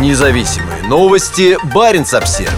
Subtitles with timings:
[0.00, 1.56] Независимые новости.
[1.72, 2.50] Барин обсерва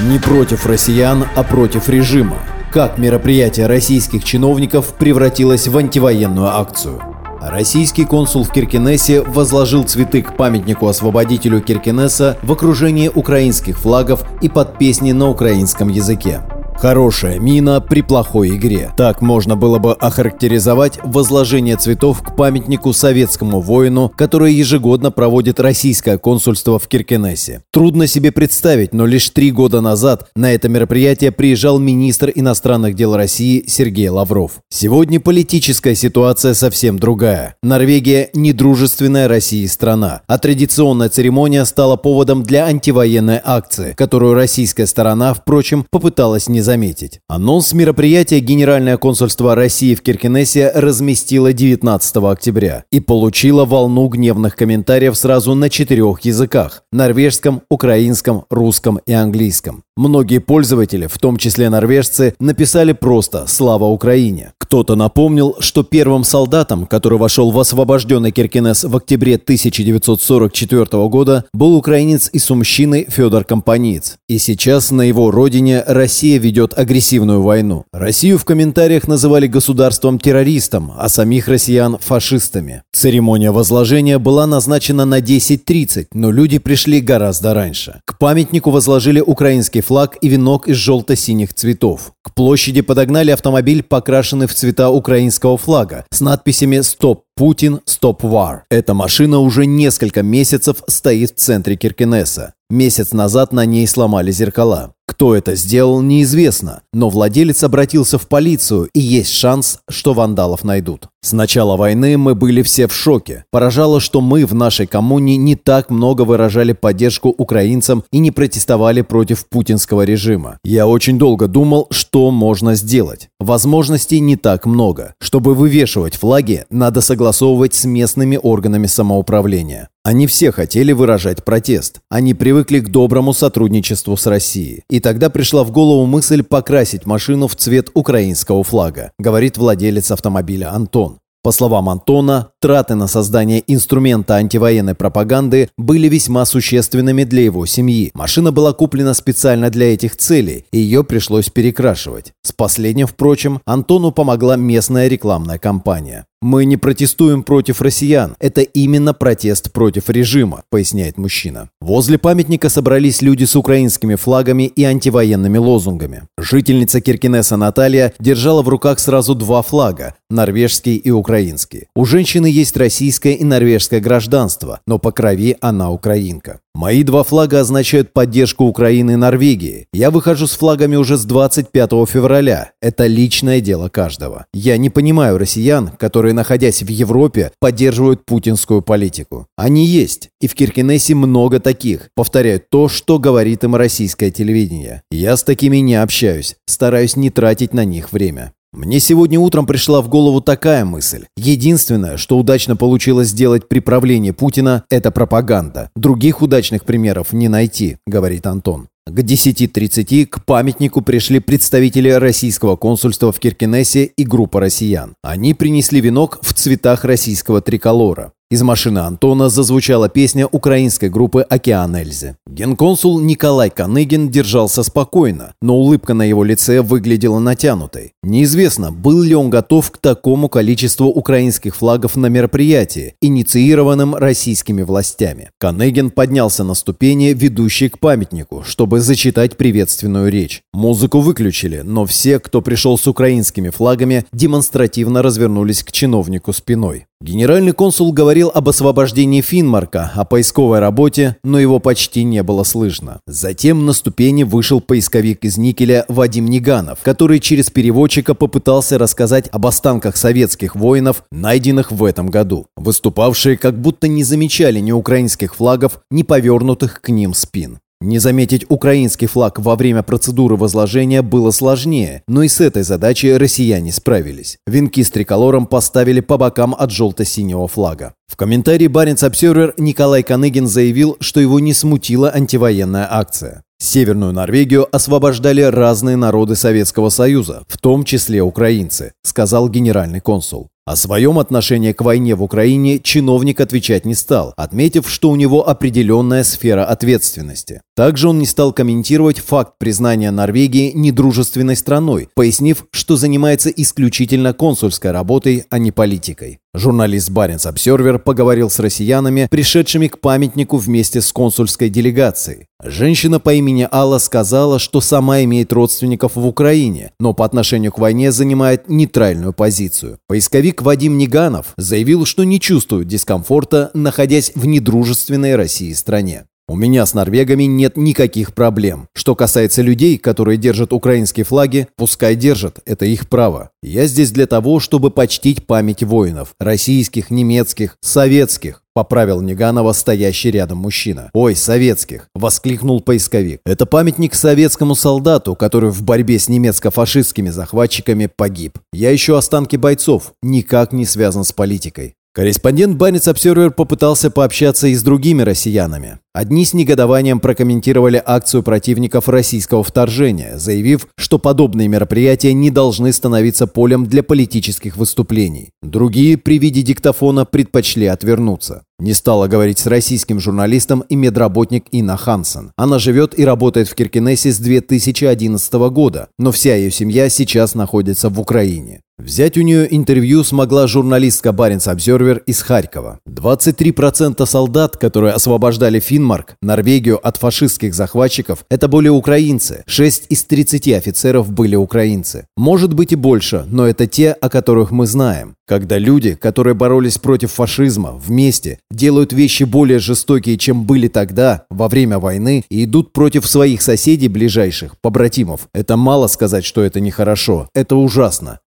[0.00, 2.38] Не против россиян, а против режима.
[2.72, 7.00] Как мероприятие российских чиновников превратилось в антивоенную акцию.
[7.40, 14.48] Российский консул в Киркинессе возложил цветы к памятнику освободителю Киркинесса в окружении украинских флагов и
[14.48, 16.40] под песни на украинском языке.
[16.80, 18.90] Хорошая мина при плохой игре.
[18.96, 26.16] Так можно было бы охарактеризовать возложение цветов к памятнику советскому воину, которое ежегодно проводит российское
[26.16, 27.64] консульство в Киркенесе.
[27.70, 33.14] Трудно себе представить, но лишь три года назад на это мероприятие приезжал министр иностранных дел
[33.14, 34.52] России Сергей Лавров.
[34.70, 37.56] Сегодня политическая ситуация совсем другая.
[37.62, 45.34] Норвегия– недружественная России страна, а традиционная церемония стала поводом для антивоенной акции, которую российская сторона,
[45.34, 47.18] впрочем, попыталась не заметить.
[47.26, 55.16] Анонс мероприятия Генеральное консульство России в Киркинессе разместило 19 октября и получило волну гневных комментариев
[55.16, 59.82] сразу на четырех языках– норвежском, украинском, русском и английском.
[59.96, 64.52] Многие пользователи, в том числе норвежцы, написали просто «Слава Украине».
[64.56, 71.74] Кто-то напомнил, что первым солдатом, который вошел в освобожденный Киркинес в октябре 1944 года, был
[71.74, 74.18] украинец из Сумщины Федор Компаниц.
[74.28, 77.84] И сейчас на его родине Россия ведет агрессивную войну.
[77.92, 82.82] Россию в комментариях называли государством-террористом, а самих россиян– фашистами.
[82.92, 88.00] Церемония возложения была назначена на 10.30, но люди пришли гораздо раньше.
[88.04, 92.12] К памятнику возложили украинский флаг и венок из желто-синих цветов.
[92.22, 98.64] К площади подогнали автомобиль, покрашенный в цвета украинского флага, с надписями «Стоп Путин, Стоп Вар».
[98.70, 102.52] Эта машина уже несколько месяцев стоит в центре Киркинесса.
[102.70, 104.92] Месяц назад на ней сломали зеркала.
[105.10, 111.08] Кто это сделал, неизвестно, но владелец обратился в полицию, и есть шанс, что вандалов найдут.
[111.20, 113.44] С начала войны мы были все в шоке.
[113.50, 119.02] Поражало, что мы в нашей коммуне не так много выражали поддержку украинцам и не протестовали
[119.02, 120.58] против путинского режима.
[120.64, 123.28] Я очень долго думал, что можно сделать.
[123.40, 125.14] Возможностей не так много.
[125.20, 129.88] Чтобы вывешивать флаги, надо согласовывать с местными органами самоуправления.
[130.02, 132.00] Они все хотели выражать протест.
[132.08, 134.84] Они привыкли к доброму сотрудничеству с Россией.
[134.88, 140.72] И тогда пришла в голову мысль покрасить машину в цвет украинского флага, говорит владелец автомобиля
[140.72, 141.18] Антон.
[141.42, 148.10] По словам Антона, траты на создание инструмента антивоенной пропаганды были весьма существенными для его семьи.
[148.12, 152.34] Машина была куплена специально для этих целей, и ее пришлось перекрашивать.
[152.42, 156.26] С последним, впрочем, Антону помогла местная рекламная кампания.
[156.42, 158.34] «Мы не протестуем против россиян.
[158.40, 161.68] Это именно протест против режима»,– поясняет мужчина.
[161.82, 166.22] Возле памятника собрались люди с украинскими флагами и антивоенными лозунгами.
[166.38, 171.88] Жительница Киркинеса Наталья держала в руках сразу два флага– норвежский и украинский.
[171.94, 176.60] У женщины есть российское и норвежское гражданство, но по крови она украинка.
[176.74, 179.86] Мои два флага означают поддержку Украины и Норвегии.
[179.92, 182.72] Я выхожу с флагами уже с 25 февраля.
[182.80, 184.46] Это личное дело каждого.
[184.54, 189.46] Я не понимаю россиян, которые, находясь в Европе, поддерживают путинскую политику.
[189.56, 192.08] Они есть, и в Киркинессе много таких.
[192.14, 195.02] Повторяют то, что говорит им российское телевидение.
[195.10, 198.52] Я с такими не общаюсь, стараюсь не тратить на них время.
[198.72, 201.26] Мне сегодня утром пришла в голову такая мысль.
[201.36, 205.90] Единственное, что удачно получилось сделать при правлении Путина, это пропаганда.
[205.96, 208.88] Других удачных примеров не найти, говорит Антон.
[209.06, 215.14] К 10.30 к памятнику пришли представители российского консульства в Киркинессе и группа россиян.
[215.20, 218.32] Они принесли венок в цветах российского триколора.
[218.52, 222.34] Из машины Антона зазвучала песня украинской группы «Океан Эльзы».
[222.48, 228.14] Генконсул Николай Каныгин держался спокойно, но улыбка на его лице выглядела натянутой.
[228.24, 235.50] Неизвестно, был ли он готов к такому количеству украинских флагов на мероприятии, инициированном российскими властями.
[235.58, 240.62] Каныгин поднялся на ступени, ведущие к памятнику, чтобы зачитать приветственную речь.
[240.72, 247.06] Музыку выключили, но все, кто пришел с украинскими флагами, демонстративно развернулись к чиновнику спиной.
[247.22, 253.20] Генеральный консул говорил об освобождении Финмарка, о поисковой работе, но его почти не было слышно.
[253.26, 259.66] Затем на ступени вышел поисковик из Никеля Вадим Неганов, который через переводчика попытался рассказать об
[259.66, 262.68] останках советских воинов, найденных в этом году.
[262.76, 267.80] Выступавшие как будто не замечали ни украинских флагов, ни повернутых к ним спин.
[268.02, 273.36] Не заметить украинский флаг во время процедуры возложения было сложнее, но и с этой задачей
[273.36, 274.56] россияне справились.
[274.66, 278.14] Венки с триколором поставили по бокам от желто-синего флага.
[278.26, 283.64] В комментарии Баренц Обсервер Николай Каныгин заявил, что его не смутила антивоенная акция.
[283.82, 290.68] Северную Норвегию освобождали разные народы Советского Союза, в том числе украинцы, сказал генеральный консул.
[290.90, 295.68] О своем отношении к войне в Украине чиновник отвечать не стал, отметив, что у него
[295.68, 297.80] определенная сфера ответственности.
[298.00, 305.10] Также он не стал комментировать факт признания Норвегии недружественной страной, пояснив, что занимается исключительно консульской
[305.10, 306.60] работой, а не политикой.
[306.72, 312.68] Журналист Баренц Обсервер поговорил с россиянами, пришедшими к памятнику вместе с консульской делегацией.
[312.82, 317.98] Женщина по имени Алла сказала, что сама имеет родственников в Украине, но по отношению к
[317.98, 320.20] войне занимает нейтральную позицию.
[320.26, 326.46] Поисковик Вадим Неганов заявил, что не чувствует дискомфорта, находясь в недружественной России стране.
[326.70, 329.08] У меня с норвегами нет никаких проблем.
[329.12, 333.70] Что касается людей, которые держат украинские флаги, пускай держат, это их право.
[333.82, 336.54] Я здесь для того, чтобы почтить память воинов.
[336.60, 338.84] Российских, немецких, советских.
[338.94, 341.30] Поправил Неганова стоящий рядом мужчина.
[341.32, 343.60] «Ой, советских!»– воскликнул поисковик.
[343.66, 348.78] «Это памятник советскому солдату, который в борьбе с немецко-фашистскими захватчиками погиб.
[348.92, 352.14] Я ищу останки бойцов, никак не связан с политикой.
[352.32, 356.20] Корреспондент Банец Обсервер попытался пообщаться и с другими россиянами.
[356.32, 363.66] Одни с негодованием прокомментировали акцию противников российского вторжения, заявив, что подобные мероприятия не должны становиться
[363.66, 365.70] полем для политических выступлений.
[365.82, 368.84] Другие при виде диктофона предпочли отвернуться.
[369.00, 372.70] Не стала говорить с российским журналистом и медработник Инна Хансен.
[372.76, 378.28] Она живет и работает в Киркинессе с 2011 года, но вся ее семья сейчас находится
[378.28, 379.00] в Украине.
[379.20, 383.20] Взять у нее интервью смогла журналистка Баренц Обзервер из Харькова.
[383.28, 389.84] 23% солдат, которые освобождали Финмарк, Норвегию от фашистских захватчиков, это были украинцы.
[389.86, 392.46] 6 из 30 офицеров были украинцы.
[392.56, 395.54] Может быть и больше, но это те, о которых мы знаем.
[395.70, 401.86] Когда люди, которые боролись против фашизма, вместе делают вещи более жестокие, чем были тогда, во
[401.86, 407.68] время войны, и идут против своих соседей ближайших, побратимов, это мало сказать, что это нехорошо.
[407.72, 408.58] Это ужасно,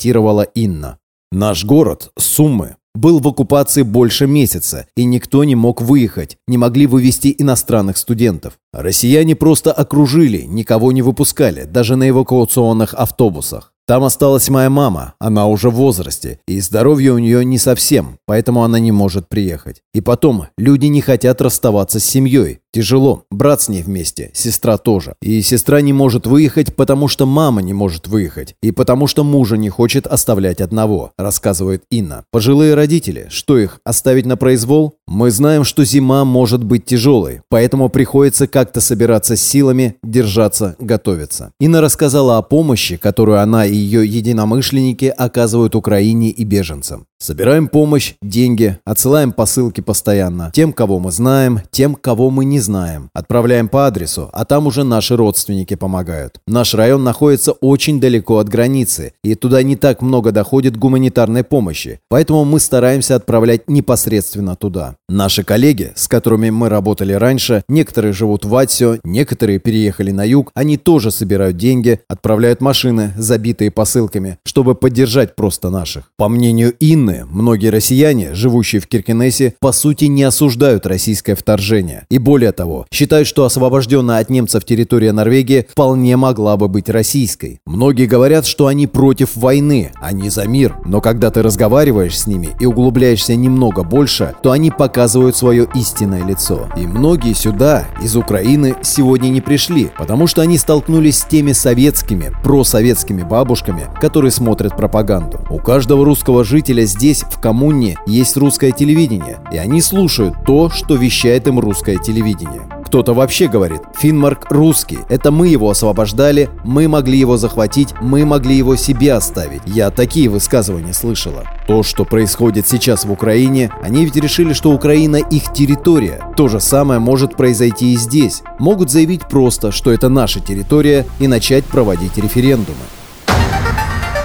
[0.00, 0.98] констатировала Инна.
[1.30, 6.86] Наш город, Суммы, был в оккупации больше месяца, и никто не мог выехать, не могли
[6.86, 8.54] вывести иностранных студентов.
[8.72, 13.74] Россияне просто окружили, никого не выпускали, даже на эвакуационных автобусах.
[13.86, 18.62] Там осталась моя мама, она уже в возрасте, и здоровье у нее не совсем, поэтому
[18.64, 19.82] она не может приехать.
[19.92, 22.59] И потом, люди не хотят расставаться с семьей.
[22.72, 25.14] Тяжело, брат с ней вместе, сестра тоже.
[25.20, 29.56] И сестра не может выехать, потому что мама не может выехать, и потому что мужа
[29.56, 32.24] не хочет оставлять одного, рассказывает Инна.
[32.30, 34.94] Пожилые родители, что их, оставить на произвол?
[35.08, 41.52] Мы знаем, что зима может быть тяжелой, поэтому приходится как-то собираться с силами, держаться, готовиться.
[41.58, 47.06] Инна рассказала о помощи, которую она и ее единомышленники оказывают Украине и беженцам.
[47.22, 50.50] Собираем помощь, деньги, отсылаем посылки постоянно.
[50.54, 53.10] Тем, кого мы знаем, тем, кого мы не знаем.
[53.12, 56.40] Отправляем по адресу, а там уже наши родственники помогают.
[56.46, 62.00] Наш район находится очень далеко от границы, и туда не так много доходит гуманитарной помощи.
[62.08, 64.96] Поэтому мы стараемся отправлять непосредственно туда.
[65.10, 70.52] Наши коллеги, с которыми мы работали раньше, некоторые живут в Атсио, некоторые переехали на юг,
[70.54, 76.12] они тоже собирают деньги, отправляют машины, забитые посылками, чтобы поддержать просто наших.
[76.16, 82.04] По мнению Инны, Ученые, многие россияне, живущие в Киркинессе, по сути не осуждают российское вторжение.
[82.08, 87.60] И более того, считают, что освобожденная от немцев территория Норвегии вполне могла бы быть российской.
[87.66, 90.76] Многие говорят, что они против войны, не за мир.
[90.84, 96.24] Но когда ты разговариваешь с ними и углубляешься немного больше, то они показывают свое истинное
[96.24, 96.68] лицо.
[96.76, 102.32] И многие сюда, из Украины, сегодня не пришли, потому что они столкнулись с теми советскими,
[102.44, 105.40] просоветскими бабушками, которые смотрят пропаганду.
[105.50, 110.68] У каждого русского жителя здесь здесь, в коммуне, есть русское телевидение, и они слушают то,
[110.68, 112.68] что вещает им русское телевидение.
[112.84, 118.54] Кто-то вообще говорит, Финмарк русский, это мы его освобождали, мы могли его захватить, мы могли
[118.54, 119.62] его себе оставить.
[119.64, 121.44] Я такие высказывания слышала.
[121.66, 126.20] То, что происходит сейчас в Украине, они ведь решили, что Украина их территория.
[126.36, 128.42] То же самое может произойти и здесь.
[128.58, 132.99] Могут заявить просто, что это наша территория и начать проводить референдумы.